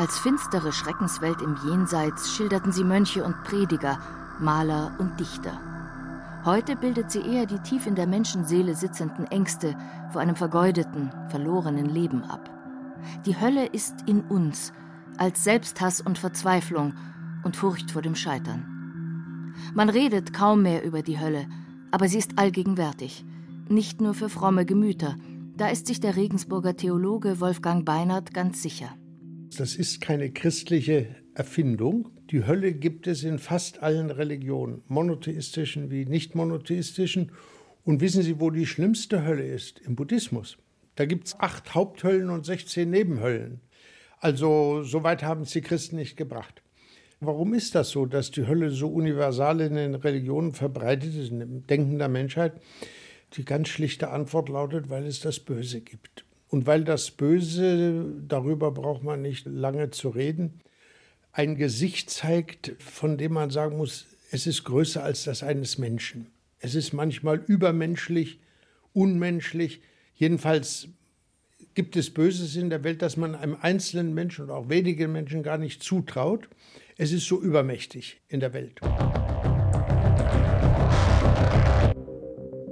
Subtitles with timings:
[0.00, 3.98] Als finstere Schreckenswelt im Jenseits schilderten sie Mönche und Prediger,
[4.40, 5.60] Maler und Dichter.
[6.46, 9.76] Heute bildet sie eher die tief in der Menschenseele sitzenden Ängste
[10.10, 12.48] vor einem vergeudeten, verlorenen Leben ab.
[13.26, 14.72] Die Hölle ist in uns,
[15.18, 16.94] als Selbsthass und Verzweiflung
[17.44, 19.54] und Furcht vor dem Scheitern.
[19.74, 21.46] Man redet kaum mehr über die Hölle,
[21.90, 23.26] aber sie ist allgegenwärtig,
[23.68, 25.16] nicht nur für fromme Gemüter,
[25.58, 28.88] da ist sich der Regensburger Theologe Wolfgang Beinert ganz sicher.
[29.58, 32.10] Das ist keine christliche Erfindung.
[32.30, 37.32] Die Hölle gibt es in fast allen Religionen, monotheistischen wie nicht monotheistischen.
[37.84, 39.80] Und wissen Sie, wo die schlimmste Hölle ist?
[39.80, 40.56] Im Buddhismus.
[40.94, 43.60] Da gibt es acht Haupthöllen und 16 Nebenhöllen.
[44.18, 46.62] Also so weit haben es die Christen nicht gebracht.
[47.20, 51.66] Warum ist das so, dass die Hölle so universal in den Religionen verbreitet ist, im
[51.66, 52.52] Denken der Menschheit?
[53.34, 56.24] Die ganz schlichte Antwort lautet, weil es das Böse gibt.
[56.50, 60.60] Und weil das Böse, darüber braucht man nicht lange zu reden,
[61.32, 66.26] ein Gesicht zeigt, von dem man sagen muss, es ist größer als das eines Menschen.
[66.58, 68.40] Es ist manchmal übermenschlich,
[68.92, 69.80] unmenschlich.
[70.14, 70.88] Jedenfalls
[71.74, 75.44] gibt es Böses in der Welt, das man einem einzelnen Menschen und auch wenigen Menschen
[75.44, 76.48] gar nicht zutraut.
[76.96, 78.80] Es ist so übermächtig in der Welt.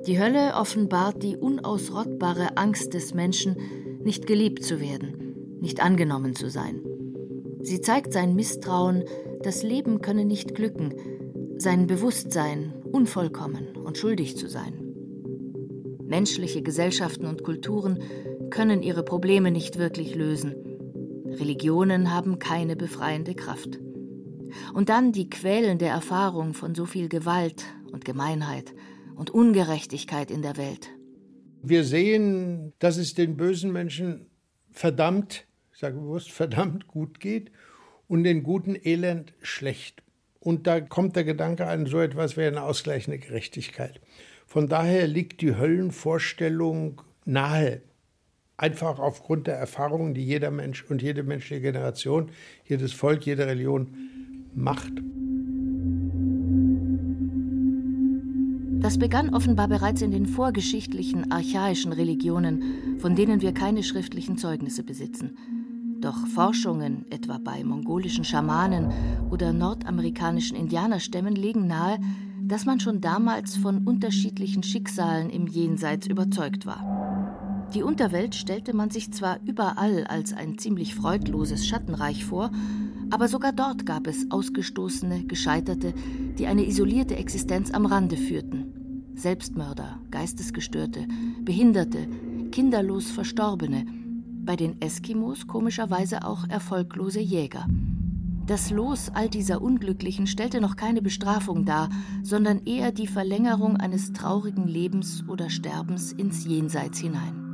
[0.08, 3.56] Die Hölle offenbart die unausrottbare Angst des Menschen,
[4.02, 6.80] nicht geliebt zu werden, nicht angenommen zu sein.
[7.60, 9.04] Sie zeigt sein Misstrauen,
[9.42, 10.94] das Leben könne nicht glücken,
[11.58, 14.82] sein Bewusstsein, unvollkommen und schuldig zu sein.
[16.06, 17.98] Menschliche Gesellschaften und Kulturen
[18.48, 20.54] können ihre Probleme nicht wirklich lösen.
[21.26, 23.78] Religionen haben keine befreiende Kraft.
[24.72, 28.72] Und dann die quälende Erfahrung von so viel Gewalt und Gemeinheit
[29.18, 30.90] und Ungerechtigkeit in der Welt.
[31.60, 34.26] Wir sehen, dass es den bösen Menschen
[34.70, 37.50] verdammt, ich sage bewusst, verdammt gut geht
[38.06, 40.04] und den guten Elend schlecht.
[40.38, 44.00] Und da kommt der Gedanke an so etwas wie eine ausgleichende Gerechtigkeit.
[44.46, 47.82] Von daher liegt die Höllenvorstellung nahe.
[48.56, 52.30] Einfach aufgrund der Erfahrungen, die jeder Mensch und jede menschliche Generation,
[52.64, 53.96] jedes Volk, jede Religion
[54.54, 54.92] macht.
[58.88, 64.82] Das begann offenbar bereits in den vorgeschichtlichen, archaischen Religionen, von denen wir keine schriftlichen Zeugnisse
[64.82, 65.36] besitzen.
[66.00, 68.90] Doch Forschungen, etwa bei mongolischen Schamanen
[69.30, 71.98] oder nordamerikanischen Indianerstämmen, legen nahe,
[72.42, 77.68] dass man schon damals von unterschiedlichen Schicksalen im Jenseits überzeugt war.
[77.74, 82.50] Die Unterwelt stellte man sich zwar überall als ein ziemlich freudloses Schattenreich vor,
[83.10, 85.92] aber sogar dort gab es Ausgestoßene, Gescheiterte,
[86.38, 88.77] die eine isolierte Existenz am Rande führten.
[89.18, 91.06] Selbstmörder, Geistesgestörte,
[91.42, 92.06] Behinderte,
[92.52, 93.84] kinderlos Verstorbene,
[94.44, 97.66] bei den Eskimos komischerweise auch erfolglose Jäger.
[98.46, 101.90] Das Los all dieser Unglücklichen stellte noch keine Bestrafung dar,
[102.22, 107.44] sondern eher die Verlängerung eines traurigen Lebens oder Sterbens ins Jenseits hinein.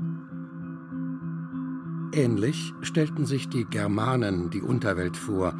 [2.12, 5.58] Ähnlich stellten sich die Germanen die Unterwelt vor,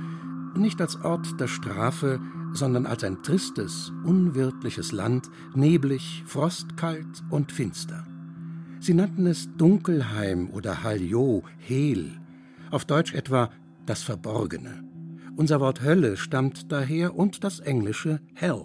[0.55, 2.21] nicht als Ort der Strafe,
[2.55, 8.07] sondern als ein tristes, unwirtliches Land, neblig, frostkalt und finster.
[8.81, 12.13] Sie nannten es Dunkelheim oder Haljo, Hel,
[12.71, 13.51] auf Deutsch etwa
[13.87, 14.83] das Verborgene.
[15.37, 18.65] Unser Wort Hölle stammt daher und das englische Hell.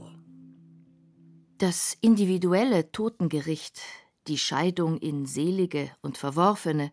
[1.57, 3.81] Das individuelle Totengericht,
[4.27, 6.91] die Scheidung in Selige und Verworfene,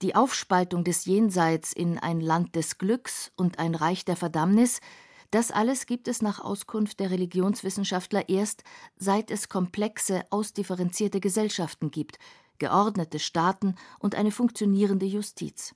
[0.00, 4.80] die Aufspaltung des Jenseits in ein Land des Glücks und ein Reich der Verdammnis,
[5.30, 8.64] das alles gibt es nach Auskunft der Religionswissenschaftler erst,
[8.96, 12.18] seit es komplexe, ausdifferenzierte Gesellschaften gibt,
[12.58, 15.74] geordnete Staaten und eine funktionierende Justiz.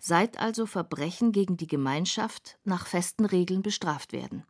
[0.00, 4.44] Seit also Verbrechen gegen die Gemeinschaft nach festen Regeln bestraft werden.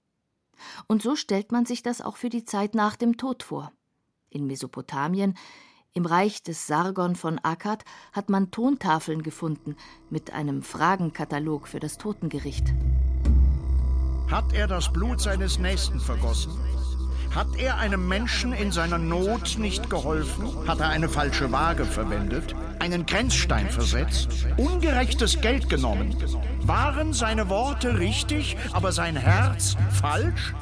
[0.87, 3.73] Und so stellt man sich das auch für die Zeit nach dem Tod vor.
[4.31, 5.35] In Mesopotamien
[5.95, 9.77] im Reich des Sargon von Akkad hat man Tontafeln gefunden
[10.09, 12.73] mit einem Fragenkatalog für das Totengericht.
[14.33, 16.53] Hat er das Blut seines Nächsten vergossen?
[17.35, 20.67] Hat er einem Menschen in seiner Not nicht geholfen?
[20.67, 22.55] Hat er eine falsche Waage verwendet?
[22.79, 24.47] Einen Grenzstein versetzt?
[24.57, 26.17] Ungerechtes Geld genommen?
[26.63, 30.55] Waren seine Worte richtig, aber sein Herz falsch?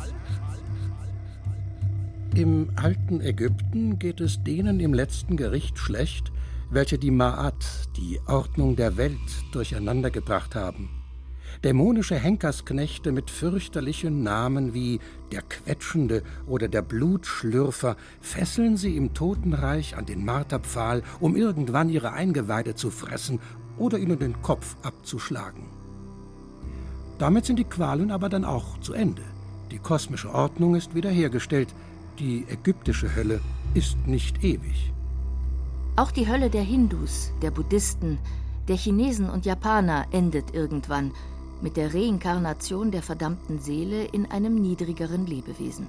[2.34, 6.32] Im alten Ägypten geht es denen im letzten Gericht schlecht,
[6.70, 9.18] welche die Ma'at, die Ordnung der Welt,
[9.52, 10.99] durcheinandergebracht haben.
[11.62, 14.98] Dämonische Henkersknechte mit fürchterlichen Namen wie
[15.30, 22.12] der Quetschende oder der Blutschlürfer fesseln sie im Totenreich an den Marterpfahl, um irgendwann ihre
[22.12, 23.40] Eingeweide zu fressen
[23.76, 25.64] oder ihnen den Kopf abzuschlagen.
[27.18, 29.22] Damit sind die Qualen aber dann auch zu Ende.
[29.70, 31.74] Die kosmische Ordnung ist wiederhergestellt,
[32.18, 33.42] die ägyptische Hölle
[33.74, 34.94] ist nicht ewig.
[35.96, 38.18] Auch die Hölle der Hindus, der Buddhisten,
[38.68, 41.12] der Chinesen und Japaner endet irgendwann
[41.62, 45.86] mit der Reinkarnation der verdammten Seele in einem niedrigeren Lebewesen.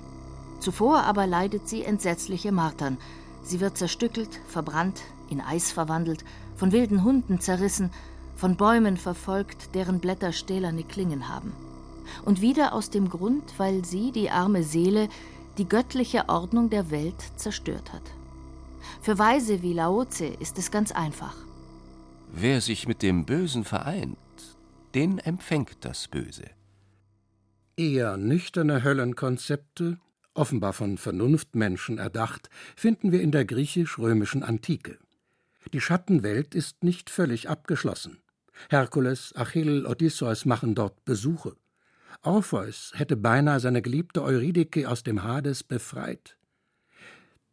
[0.60, 2.98] Zuvor aber leidet sie entsetzliche Martern.
[3.44, 6.24] Sie wird zerstückelt, verbrannt, in Eis verwandelt,
[6.56, 7.90] von wilden Hunden zerrissen,
[8.36, 11.54] von Bäumen verfolgt, deren Blätter stählerne Klingen haben.
[12.26, 15.10] Und wieder aus dem Grund, weil sie, die arme Seele,
[15.58, 18.04] die göttliche Ordnung der Welt zerstört hat.
[19.02, 21.36] Für Weise wie Laoze ist es ganz einfach.
[22.34, 24.18] Wer sich mit dem Bösen vereint,
[24.96, 26.50] den empfängt das Böse.
[27.78, 29.98] Eher nüchterne Höllenkonzepte,
[30.34, 34.98] offenbar von Vernunftmenschen erdacht, finden wir in der griechisch-römischen Antike.
[35.74, 38.22] Die Schattenwelt ist nicht völlig abgeschlossen.
[38.70, 41.56] Herkules, Achill, Odysseus machen dort Besuche.
[42.22, 46.38] Orpheus hätte beinahe seine geliebte Eurydike aus dem Hades befreit.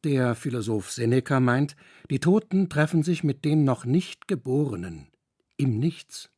[0.04, 1.74] Der Philosoph Seneca meint,
[2.10, 5.08] die Toten treffen sich mit den noch nicht Geborenen
[5.56, 6.30] im Nichts.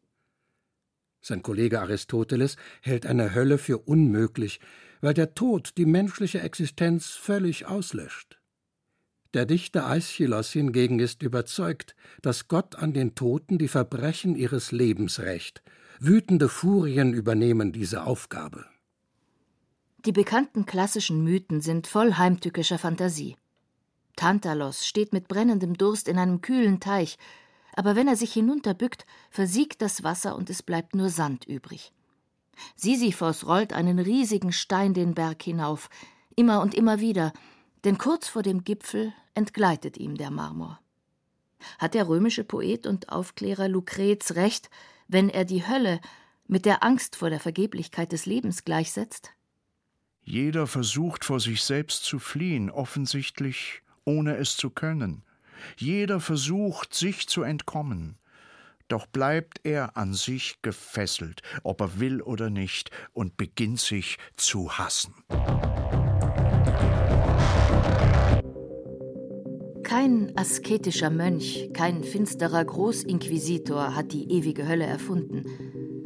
[1.20, 4.60] Sein Kollege Aristoteles hält eine Hölle für unmöglich,
[5.00, 8.38] weil der Tod die menschliche Existenz völlig auslöscht.
[9.34, 15.20] Der Dichter Aeschylos hingegen ist überzeugt, dass Gott an den Toten die Verbrechen ihres Lebens
[15.20, 15.62] rächt
[16.02, 18.64] Wütende Furien übernehmen diese Aufgabe.
[20.06, 23.36] Die bekannten klassischen Mythen sind voll heimtückischer Fantasie.
[24.16, 27.18] Tantalos steht mit brennendem Durst in einem kühlen Teich,
[27.80, 31.94] aber wenn er sich hinunterbückt, versiegt das Wasser und es bleibt nur Sand übrig.
[32.76, 35.88] Sisyphos rollt einen riesigen Stein den Berg hinauf,
[36.36, 37.32] immer und immer wieder,
[37.84, 40.78] denn kurz vor dem Gipfel entgleitet ihm der Marmor.
[41.78, 44.68] Hat der römische Poet und Aufklärer Lucrez recht,
[45.08, 46.02] wenn er die Hölle
[46.46, 49.30] mit der Angst vor der Vergeblichkeit des Lebens gleichsetzt?
[50.20, 55.22] Jeder versucht vor sich selbst zu fliehen, offensichtlich ohne es zu können.
[55.76, 58.16] Jeder versucht, sich zu entkommen.
[58.88, 64.78] Doch bleibt er an sich gefesselt, ob er will oder nicht, und beginnt sich zu
[64.78, 65.14] hassen.
[69.84, 75.44] Kein asketischer Mönch, kein finsterer Großinquisitor hat die ewige Hölle erfunden,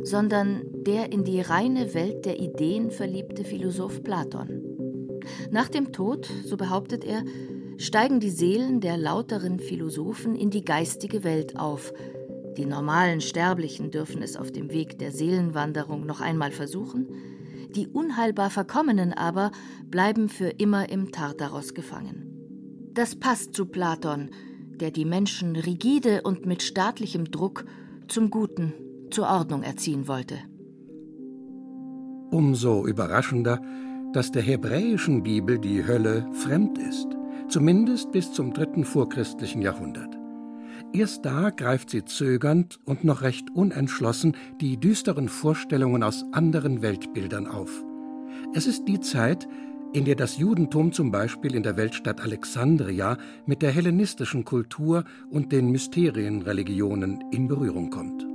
[0.03, 4.62] sondern der in die reine Welt der Ideen verliebte Philosoph Platon.
[5.51, 7.25] Nach dem Tod, so behauptet er,
[7.79, 11.93] steigen die Seelen der lauteren Philosophen in die geistige Welt auf.
[12.56, 17.09] Die normalen Sterblichen dürfen es auf dem Weg der Seelenwanderung noch einmal versuchen,
[17.75, 19.50] die unheilbar Verkommenen aber
[19.91, 22.31] bleiben für immer im Tartaros gefangen.
[22.94, 24.31] Das passt zu Platon,
[24.81, 27.65] der die Menschen rigide und mit staatlichem Druck
[28.09, 28.73] zum Guten,
[29.11, 30.37] zur Ordnung erziehen wollte.
[32.31, 33.61] Umso überraschender,
[34.12, 37.14] dass der hebräischen Bibel die Hölle fremd ist,
[37.55, 40.19] zumindest bis zum dritten vorchristlichen Jahrhundert.
[40.93, 47.46] Erst da greift sie zögernd und noch recht unentschlossen die düsteren Vorstellungen aus anderen Weltbildern
[47.46, 47.70] auf.
[48.55, 49.46] Es ist die Zeit,
[49.93, 55.53] in der das Judentum zum Beispiel in der Weltstadt Alexandria mit der hellenistischen Kultur und
[55.53, 58.27] den Mysterienreligionen in Berührung kommt.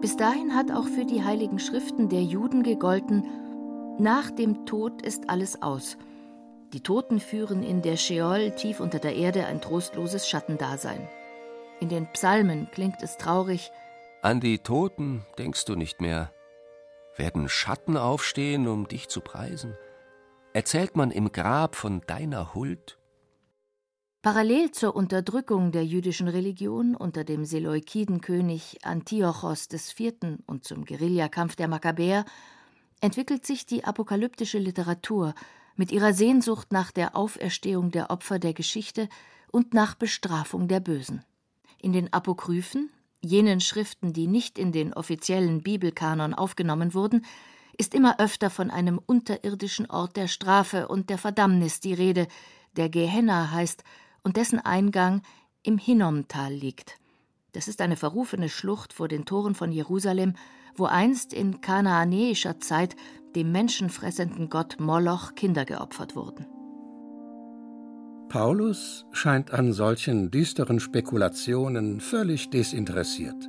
[0.00, 3.24] Bis dahin hat auch für die heiligen Schriften der Juden gegolten,
[3.98, 5.98] nach dem Tod ist alles aus.
[6.74, 11.08] Die Toten führen in der Scheol tief unter der Erde ein trostloses Schattendasein.
[11.80, 13.70] In den Psalmen klingt es traurig.
[14.20, 16.30] An die Toten denkst du nicht mehr.
[17.16, 19.74] Werden Schatten aufstehen, um dich zu preisen?
[20.52, 22.98] Erzählt man im Grab von deiner Huld?
[24.20, 30.40] Parallel zur Unterdrückung der jüdischen Religion unter dem Seleukidenkönig Antiochos IV.
[30.46, 32.26] und zum Guerillakampf der Makkabäer
[33.00, 35.34] entwickelt sich die apokalyptische Literatur
[35.78, 39.08] mit ihrer Sehnsucht nach der Auferstehung der Opfer der Geschichte
[39.50, 41.24] und nach Bestrafung der Bösen.
[41.80, 42.90] In den Apokryphen,
[43.22, 47.24] jenen Schriften, die nicht in den offiziellen Bibelkanon aufgenommen wurden,
[47.78, 52.26] ist immer öfter von einem unterirdischen Ort der Strafe und der Verdammnis die Rede,
[52.76, 53.84] der Gehenna heißt
[54.24, 55.22] und dessen Eingang
[55.62, 56.98] im Hinnomtal liegt.
[57.52, 60.34] Das ist eine verrufene Schlucht vor den Toren von Jerusalem,
[60.76, 62.94] wo einst in kanaanäischer Zeit
[63.34, 66.46] dem menschenfressenden Gott Moloch Kinder geopfert wurden.
[68.28, 73.48] Paulus scheint an solchen düsteren Spekulationen völlig desinteressiert.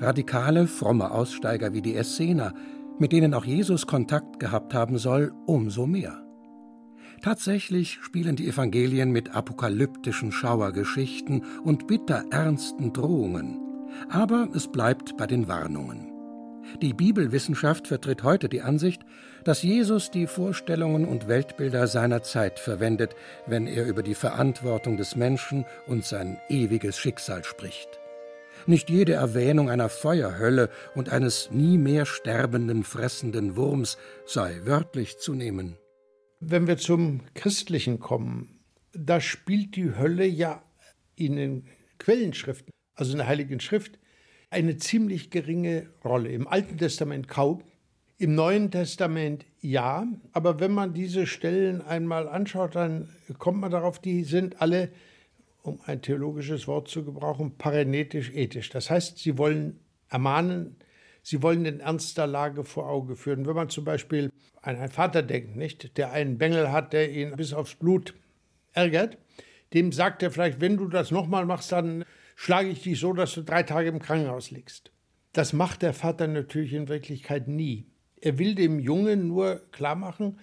[0.00, 2.52] Radikale, fromme Aussteiger wie die Essener,
[2.98, 6.21] mit denen auch Jesus Kontakt gehabt haben soll, umso mehr.
[7.22, 13.60] Tatsächlich spielen die Evangelien mit apokalyptischen Schauergeschichten und bitter ernsten Drohungen.
[14.08, 16.08] Aber es bleibt bei den Warnungen.
[16.80, 19.02] Die Bibelwissenschaft vertritt heute die Ansicht,
[19.44, 23.14] dass Jesus die Vorstellungen und Weltbilder seiner Zeit verwendet,
[23.46, 28.00] wenn er über die Verantwortung des Menschen und sein ewiges Schicksal spricht.
[28.66, 35.34] Nicht jede Erwähnung einer Feuerhölle und eines nie mehr sterbenden, fressenden Wurms sei wörtlich zu
[35.34, 35.76] nehmen.
[36.44, 38.58] Wenn wir zum Christlichen kommen,
[38.92, 40.60] da spielt die Hölle ja
[41.14, 41.68] in den
[41.98, 44.00] Quellenschriften, also in der Heiligen Schrift,
[44.50, 46.30] eine ziemlich geringe Rolle.
[46.30, 47.62] Im Alten Testament kaum,
[48.18, 53.08] im Neuen Testament ja, aber wenn man diese Stellen einmal anschaut, dann
[53.38, 54.90] kommt man darauf, die sind alle,
[55.62, 58.68] um ein theologisches Wort zu gebrauchen, parenetisch-ethisch.
[58.70, 60.74] Das heißt, sie wollen ermahnen,
[61.22, 63.46] sie wollen den Ernst der Lage vor Auge führen.
[63.46, 67.36] Wenn man zum Beispiel an einen Vater denkt, nicht, der einen Bengel hat, der ihn
[67.36, 68.14] bis aufs Blut
[68.72, 69.18] ärgert,
[69.74, 72.04] dem sagt er vielleicht, wenn du das nochmal machst, dann
[72.36, 74.92] schlage ich dich so, dass du drei Tage im Krankenhaus liegst.
[75.32, 77.86] Das macht der Vater natürlich in Wirklichkeit nie.
[78.20, 80.38] Er will dem Jungen nur klar machen,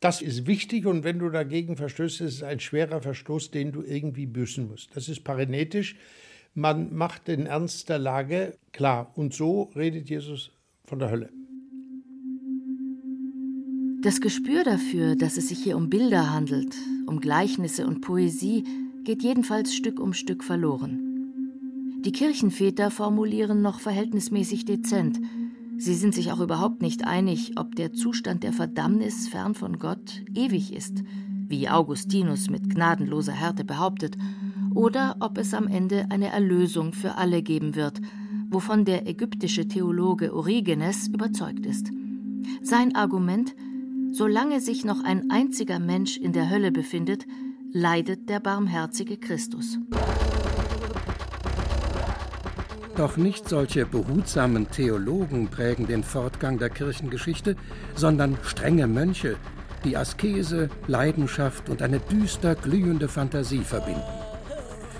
[0.00, 3.82] das ist wichtig und wenn du dagegen verstößt, ist es ein schwerer Verstoß, den du
[3.82, 4.94] irgendwie büßen musst.
[4.94, 5.96] Das ist parenetisch.
[6.54, 9.12] Man macht den Ernst der Lage klar.
[9.16, 10.52] Und so redet Jesus
[10.84, 11.30] von der Hölle.
[14.06, 18.62] Das Gespür dafür, dass es sich hier um Bilder handelt, um Gleichnisse und Poesie,
[19.02, 21.00] geht jedenfalls Stück um Stück verloren.
[22.04, 25.18] Die Kirchenväter formulieren noch verhältnismäßig dezent.
[25.76, 30.22] Sie sind sich auch überhaupt nicht einig, ob der Zustand der Verdammnis fern von Gott
[30.36, 31.02] ewig ist,
[31.48, 34.16] wie Augustinus mit gnadenloser Härte behauptet,
[34.72, 38.00] oder ob es am Ende eine Erlösung für alle geben wird,
[38.50, 41.90] wovon der ägyptische Theologe Origenes überzeugt ist.
[42.62, 43.56] Sein Argument,
[44.16, 47.26] solange sich noch ein einziger Mensch in der Hölle befindet,
[47.72, 49.78] leidet der barmherzige Christus.
[52.96, 57.56] Doch nicht solche behutsamen Theologen prägen den Fortgang der Kirchengeschichte,
[57.94, 59.36] sondern strenge Mönche,
[59.84, 64.25] die Askese, Leidenschaft und eine düster glühende Fantasie verbinden.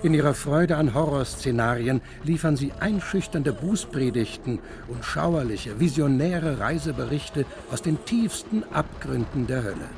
[0.07, 7.99] In ihrer Freude an Horrorszenarien liefern sie einschüchternde Bußpredigten und schauerliche, visionäre Reiseberichte aus den
[8.05, 9.89] tiefsten Abgründen der Hölle.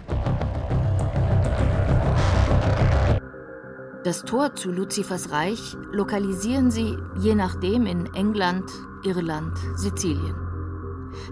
[4.02, 8.64] Das Tor zu Luzifers Reich lokalisieren sie je nachdem in England,
[9.04, 10.36] Irland, Sizilien.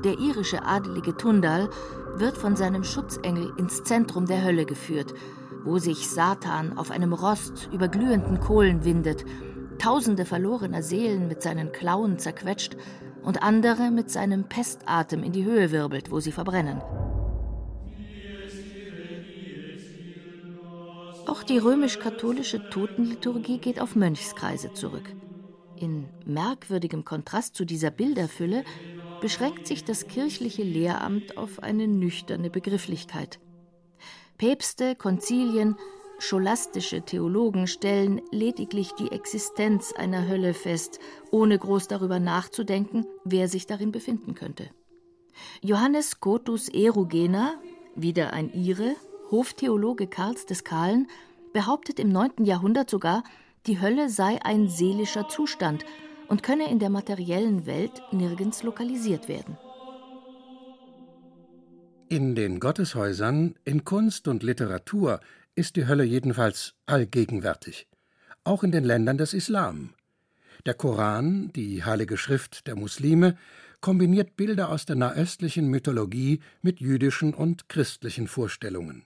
[0.05, 1.71] Der irische adelige Tundal
[2.17, 5.15] wird von seinem Schutzengel ins Zentrum der Hölle geführt,
[5.67, 9.25] wo sich Satan auf einem Rost über glühenden Kohlen windet,
[9.79, 12.77] tausende verlorener Seelen mit seinen Klauen zerquetscht
[13.23, 16.81] und andere mit seinem Pestatem in die Höhe wirbelt, wo sie verbrennen.
[21.27, 25.13] Auch die römisch-katholische Totenliturgie geht auf Mönchskreise zurück.
[25.75, 28.65] In merkwürdigem Kontrast zu dieser Bilderfülle
[29.21, 33.41] beschränkt sich das kirchliche Lehramt auf eine nüchterne Begrifflichkeit.
[34.39, 35.77] Päpste, Konzilien,
[36.19, 40.99] scholastische Theologen stellen lediglich die Existenz einer Hölle fest,
[41.31, 44.71] ohne groß darüber nachzudenken, wer sich darin befinden könnte.
[45.63, 47.55] Johannes Scotus Erugena,
[47.95, 48.97] wieder ein Ire,
[49.31, 51.09] Hoftheologe Karls des Kahlen,
[51.53, 52.45] behauptet im 9.
[52.45, 53.25] Jahrhundert sogar,
[53.67, 55.85] die Hölle sei ein seelischer Zustand
[56.29, 59.57] und könne in der materiellen Welt nirgends lokalisiert werden.
[62.09, 65.19] In den Gotteshäusern, in Kunst und Literatur
[65.57, 67.89] ist die Hölle jedenfalls allgegenwärtig,
[68.45, 69.91] auch in den Ländern des Islam.
[70.67, 73.37] Der Koran, die heilige Schrift der Muslime,
[73.81, 79.05] kombiniert Bilder aus der nahöstlichen Mythologie mit jüdischen und christlichen Vorstellungen.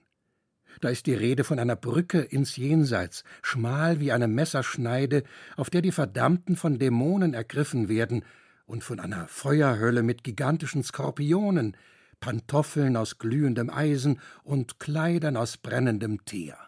[0.82, 5.22] Da ist die Rede von einer Brücke ins Jenseits, schmal wie eine Messerschneide,
[5.56, 8.24] auf der die Verdammten von Dämonen ergriffen werden,
[8.66, 11.76] und von einer Feuerhölle mit gigantischen Skorpionen,
[12.20, 16.58] Pantoffeln aus glühendem Eisen und Kleidern aus brennendem Teer.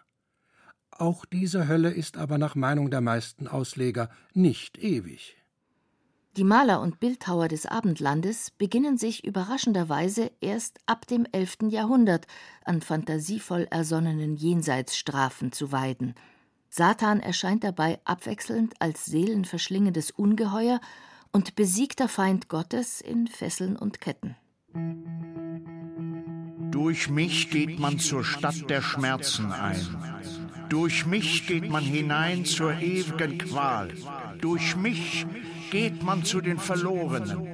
[0.91, 5.37] Auch diese Hölle ist aber nach Meinung der meisten Ausleger nicht ewig.
[6.35, 11.69] Die Maler und Bildhauer des Abendlandes beginnen sich überraschenderweise erst ab dem 11.
[11.69, 12.25] Jahrhundert
[12.65, 16.15] an fantasievoll ersonnenen Jenseitsstrafen zu weiden.
[16.69, 20.81] Satan erscheint dabei abwechselnd als seelenverschlingendes Ungeheuer
[21.31, 24.35] und besiegter Feind Gottes in Fesseln und Ketten.
[26.73, 29.79] Durch mich geht man zur Stadt der Schmerzen ein.
[30.69, 33.89] Durch mich geht man hinein zur ewigen Qual.
[34.41, 35.27] Durch mich
[35.69, 37.47] geht man zu den Verlorenen.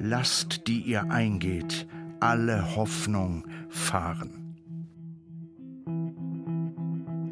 [0.00, 1.86] Lasst, die ihr eingeht,
[2.18, 4.56] alle Hoffnung fahren.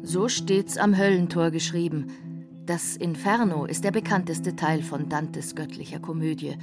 [0.03, 2.07] So steht's am Höllentor geschrieben.
[2.65, 6.55] Das Inferno ist der bekannteste Teil von Dantes göttlicher Komödie.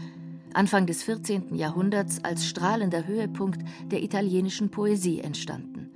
[0.54, 1.54] Anfang des 14.
[1.54, 5.90] Jahrhunderts als strahlender Höhepunkt der italienischen Poesie entstanden.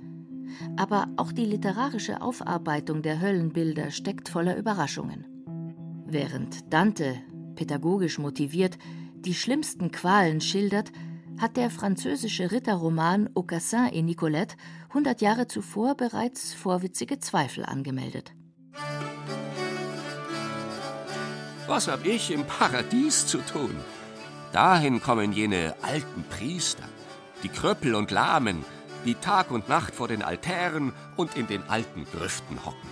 [0.77, 5.25] Aber auch die literarische Aufarbeitung der Höllenbilder steckt voller Überraschungen.
[6.05, 7.15] Während Dante,
[7.55, 8.77] pädagogisch motiviert,
[9.15, 10.91] die schlimmsten Qualen schildert,
[11.39, 14.55] hat der französische Ritterroman Aucassin et Nicolette
[14.89, 18.31] 100 Jahre zuvor bereits vorwitzige Zweifel angemeldet.
[21.67, 23.75] Was hab ich im Paradies zu tun?
[24.55, 26.87] Dahin kommen jene alten Priester,
[27.43, 28.63] die Kröppel und Lahmen,
[29.03, 32.87] die Tag und Nacht vor den Altären und in den alten Grüften hocken.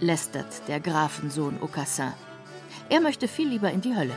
[0.00, 2.12] Lästert der Grafensohn Aucassin.
[2.88, 4.16] Er möchte viel lieber in die Hölle.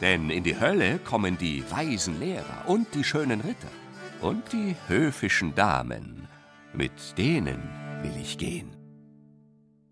[0.00, 3.68] Denn in die Hölle kommen die weisen Lehrer und die schönen Ritter
[4.22, 6.26] und die höfischen Damen.
[6.72, 7.62] Mit denen
[8.00, 8.74] will ich gehen.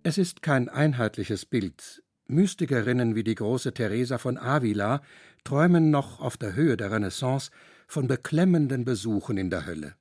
[0.03, 2.03] Es ist kein einheitliches Bild.
[2.33, 5.03] Mystikerinnen wie die große Teresa von Avila
[5.45, 7.51] träumen noch auf der Höhe der Renaissance
[7.87, 9.95] von beklemmenden Besuchen in der Hölle.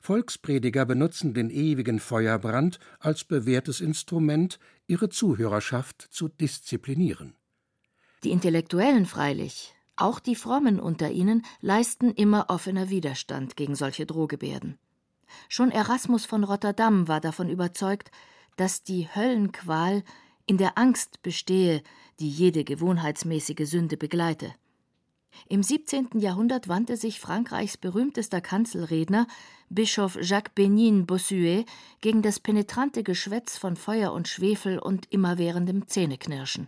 [0.00, 7.34] Volksprediger benutzen den ewigen Feuerbrand als bewährtes Instrument, ihre Zuhörerschaft zu disziplinieren.
[8.24, 14.78] Die Intellektuellen freilich, auch die Frommen unter ihnen, leisten immer offener Widerstand gegen solche Drohgebärden.
[15.48, 18.10] Schon Erasmus von Rotterdam war davon überzeugt,
[18.56, 20.02] dass die Höllenqual
[20.50, 21.80] in der Angst bestehe,
[22.18, 24.52] die jede gewohnheitsmäßige Sünde begleite.
[25.48, 26.08] Im 17.
[26.18, 29.28] Jahrhundert wandte sich Frankreichs berühmtester Kanzelredner,
[29.68, 31.66] Bischof Jacques Benin Bossuet,
[32.00, 36.66] gegen das penetrante Geschwätz von Feuer und Schwefel und immerwährendem Zähneknirschen.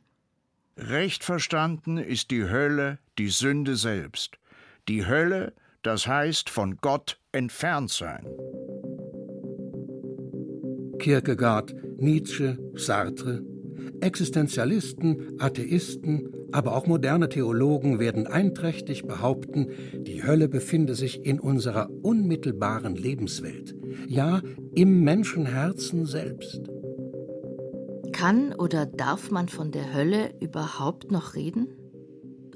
[0.76, 4.38] Recht verstanden ist die Hölle die Sünde selbst.
[4.86, 8.28] Die Hölle, das heißt von Gott entfernt sein.
[11.00, 13.42] Kierkegaard, Nietzsche, Sartre,
[14.00, 21.88] Existenzialisten, Atheisten, aber auch moderne Theologen werden einträchtig behaupten, die Hölle befinde sich in unserer
[22.02, 23.74] unmittelbaren Lebenswelt,
[24.06, 24.42] ja
[24.74, 26.60] im Menschenherzen selbst.
[28.12, 31.68] Kann oder darf man von der Hölle überhaupt noch reden?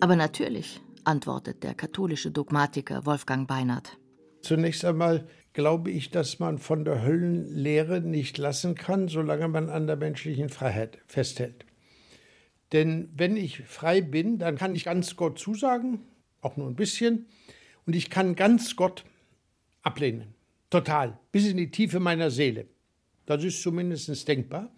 [0.01, 3.99] Aber natürlich, antwortet der katholische Dogmatiker Wolfgang Beinert.
[4.43, 9.87] Zunächst einmal glaube ich, dass man von der Höllenlehre nicht lassen kann, solange man an
[9.87, 11.64] der menschlichen Freiheit festhält.
[12.73, 16.01] Denn wenn ich frei bin, dann kann ich ganz Gott zusagen,
[16.42, 17.25] auch nur ein bisschen,
[17.87, 19.07] und ich kann ganz Gott
[19.81, 20.35] ablehnen.
[20.69, 22.66] Total, bis in die Tiefe meiner Seele.
[23.25, 24.71] Das ist zumindest denkbar.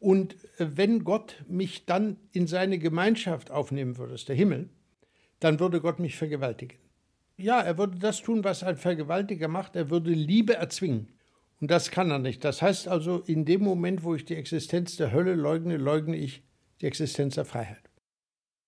[0.00, 4.68] Und äh, wenn Gott mich dann in seine Gemeinschaft aufnehmen würde, ist der Himmel,
[5.38, 6.76] dann würde Gott mich vergewaltigen.
[7.38, 11.08] Ja, er würde das tun, was ein Vergewaltiger macht, er würde Liebe erzwingen.
[11.60, 12.44] Und das kann er nicht.
[12.44, 16.42] Das heißt also, in dem Moment, wo ich die Existenz der Hölle leugne, leugne ich
[16.80, 17.90] die Existenz der Freiheit.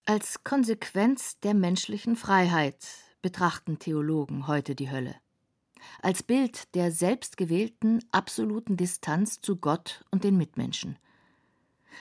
[0.06, 2.76] Als Konsequenz der menschlichen Freiheit
[3.22, 5.14] betrachten Theologen heute die Hölle.
[6.02, 10.96] Als Bild der selbstgewählten absoluten Distanz zu Gott und den Mitmenschen–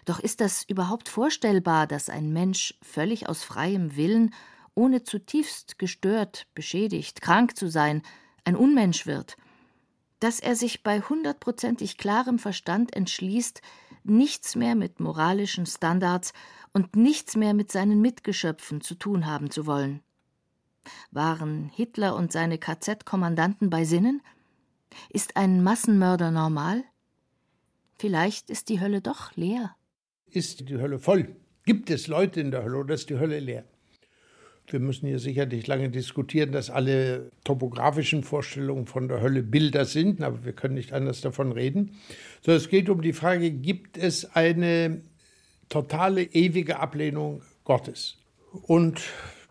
[0.05, 4.33] doch ist das überhaupt vorstellbar, dass ein Mensch völlig aus freiem Willen,
[4.79, 8.01] ohne zutiefst gestört, beschädigt, krank zu sein,
[8.45, 9.37] ein Unmensch wird,
[10.19, 13.61] dass er sich bei hundertprozentig klarem Verstand entschließt,
[14.03, 16.33] nichts mehr mit moralischen Standards
[16.73, 20.01] und nichts mehr mit seinen Mitgeschöpfen zu tun haben zu wollen.
[21.11, 24.21] Waren Hitler und seine KZ-Kommandanten bei Sinnen?
[25.09, 26.83] Ist ein Massenmörder normal?
[27.97, 29.75] Vielleicht ist die Hölle doch leer
[30.31, 31.35] ist die Hölle voll?
[31.65, 33.65] Gibt es Leute in der Hölle oder ist die Hölle leer?
[34.71, 40.21] Wir müssen hier sicherlich lange diskutieren, dass alle topografischen Vorstellungen von der Hölle Bilder sind,
[40.21, 41.97] aber wir können nicht anders davon reden.
[42.41, 45.01] So, es geht um die Frage, gibt es eine
[45.69, 48.17] totale, ewige Ablehnung Gottes?
[48.51, 49.01] Und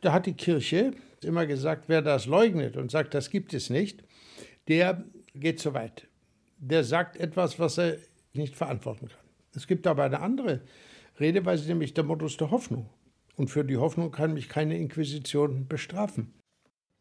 [0.01, 4.05] da hat die Kirche immer gesagt, wer das leugnet und sagt, das gibt es nicht,
[4.69, 5.05] der
[5.35, 6.07] geht zu weit.
[6.59, 7.97] Der sagt etwas, was er
[8.35, 9.19] nicht verantworten kann.
[9.55, 10.61] Es gibt aber eine andere
[11.19, 12.89] Redeweise, nämlich der Modus der Hoffnung.
[13.39, 16.35] Und für die Hoffnung kann mich keine Inquisition bestrafen.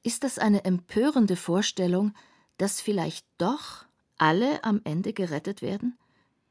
[0.03, 2.13] Ist das eine empörende Vorstellung,
[2.59, 3.85] dass vielleicht doch
[4.19, 5.97] alle am Ende gerettet werden?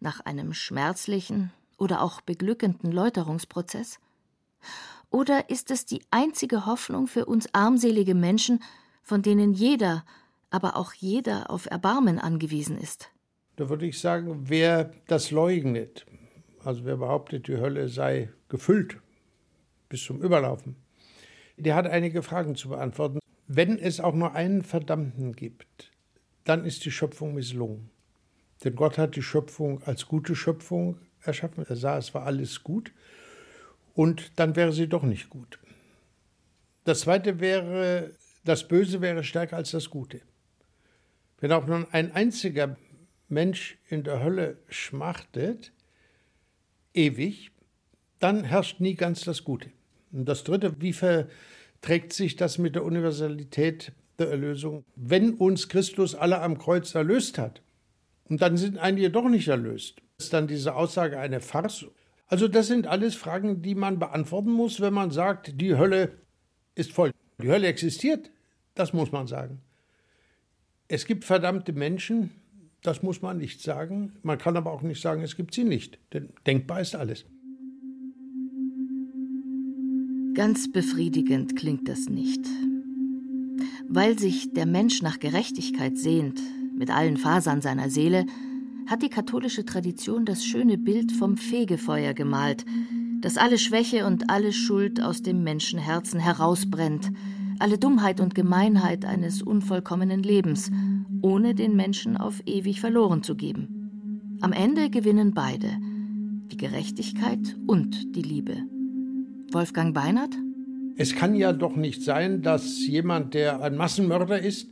[0.00, 4.00] Nach einem schmerzlichen oder auch beglückenden Läuterungsprozess?
[5.10, 8.64] Oder ist es die einzige Hoffnung für uns armselige Menschen,
[9.04, 10.04] von denen jeder,
[10.50, 13.12] aber auch jeder auf Erbarmen angewiesen ist?
[13.54, 16.06] Da würde ich sagen, wer das leugnet,
[16.64, 18.98] also wer behauptet, die Hölle sei gefüllt
[19.88, 20.76] bis zum Überlaufen,
[21.56, 23.18] der hat einige Fragen zu beantworten.
[23.46, 25.92] Wenn es auch nur einen Verdammten gibt,
[26.44, 27.90] dann ist die Schöpfung misslungen.
[28.64, 31.64] Denn Gott hat die Schöpfung als gute Schöpfung erschaffen.
[31.68, 32.92] Er sah, es war alles gut.
[33.94, 35.58] Und dann wäre sie doch nicht gut.
[36.84, 40.20] Das zweite wäre, das Böse wäre stärker als das Gute.
[41.40, 42.76] Wenn auch nur ein einziger
[43.28, 45.72] Mensch in der Hölle schmachtet,
[46.94, 47.50] ewig,
[48.18, 49.70] dann herrscht nie ganz das Gute.
[50.12, 54.84] Und das dritte, wie verträgt sich das mit der Universalität der Erlösung?
[54.94, 57.62] Wenn uns Christus alle am Kreuz erlöst hat,
[58.28, 61.86] und dann sind einige doch nicht erlöst, ist dann diese Aussage eine Farce?
[62.26, 66.12] Also das sind alles Fragen, die man beantworten muss, wenn man sagt, die Hölle
[66.74, 67.12] ist voll.
[67.40, 68.30] Die Hölle existiert,
[68.74, 69.60] das muss man sagen.
[70.88, 72.30] Es gibt verdammte Menschen,
[72.82, 74.14] das muss man nicht sagen.
[74.22, 77.26] Man kann aber auch nicht sagen, es gibt sie nicht, denn denkbar ist alles.
[80.36, 82.42] Ganz befriedigend klingt das nicht.
[83.88, 86.42] Weil sich der Mensch nach Gerechtigkeit sehnt,
[86.76, 88.26] mit allen Fasern seiner Seele,
[88.86, 92.66] hat die katholische Tradition das schöne Bild vom Fegefeuer gemalt,
[93.22, 97.10] das alle Schwäche und alle Schuld aus dem Menschenherzen herausbrennt,
[97.58, 100.70] alle Dummheit und Gemeinheit eines unvollkommenen Lebens,
[101.22, 104.36] ohne den Menschen auf ewig verloren zu geben.
[104.42, 105.78] Am Ende gewinnen beide,
[106.52, 108.75] die Gerechtigkeit und die Liebe.
[109.52, 110.34] Wolfgang Beinert?
[110.96, 114.68] Es kann ja doch nicht sein, dass jemand, der ein Massenmörder ist,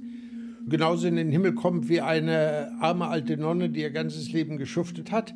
[0.69, 5.13] genauso in den Himmel kommt wie eine arme alte Nonne, die ihr ganzes Leben geschuftet
[5.13, 5.35] hat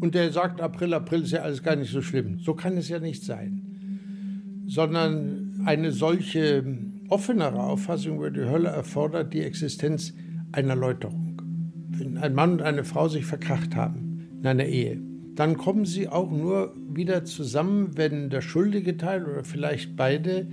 [0.00, 2.38] und der sagt, April, April ist ja alles gar nicht so schlimm.
[2.38, 3.62] So kann es ja nicht sein.
[4.66, 6.64] Sondern eine solche
[7.08, 10.12] offenere Auffassung über die Hölle erfordert die Existenz
[10.52, 11.40] einer Läuterung.
[11.88, 15.00] Wenn ein Mann und eine Frau sich verkracht haben in einer Ehe,
[15.34, 20.48] dann kommen sie auch nur wieder zusammen, wenn der schuldige Teil oder vielleicht beide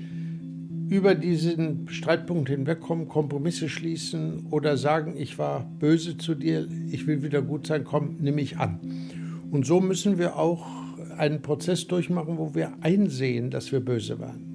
[0.90, 7.24] über diesen Streitpunkt hinwegkommen, Kompromisse schließen oder sagen, ich war böse zu dir, ich will
[7.24, 8.80] wieder gut sein, komm, nimm mich an.
[9.50, 10.66] Und so müssen wir auch
[11.18, 14.54] einen Prozess durchmachen, wo wir einsehen, dass wir böse waren.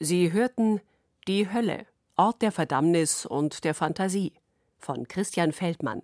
[0.00, 0.80] Sie hörten
[1.26, 4.32] Die Hölle, Ort der Verdammnis und der Fantasie
[4.78, 6.02] von Christian Feldmann.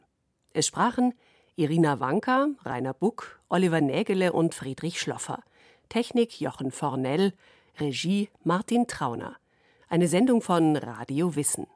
[0.52, 1.14] Es sprachen
[1.54, 5.42] Irina Wanka, Rainer Buck, Oliver Nägele und Friedrich Schloffer.
[5.90, 7.34] Technik Jochen Fornell,
[7.78, 9.36] Regie Martin Trauner.
[9.90, 11.66] Eine Sendung von Radio Wissen.